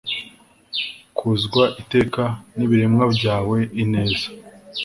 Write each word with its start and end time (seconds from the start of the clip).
kuzwa 1.17 1.63
iteka 1.81 2.23
n'ibiremwa 2.57 3.05
byawe, 3.15 3.57
ineza 3.83 4.27